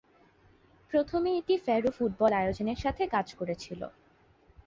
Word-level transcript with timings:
প্রথমে 0.91 1.29
এটি 1.39 1.55
Faroe 1.65 1.89
football 1.97 2.31
আয়োজনের 2.33 2.79
সাথে 2.83 3.03
কাজ 3.07 3.27
করেছিল। 3.33 3.81